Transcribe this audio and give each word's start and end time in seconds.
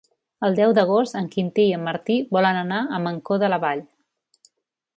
El 0.45 0.55
deu 0.59 0.71
d'agost 0.77 1.17
en 1.19 1.27
Quintí 1.35 1.65
i 1.67 1.75
en 1.77 1.85
Martí 1.89 2.15
volen 2.37 2.59
anar 2.63 2.79
a 2.99 3.03
Mancor 3.05 3.43
de 3.45 3.51
la 3.53 3.61
Vall. 3.67 3.85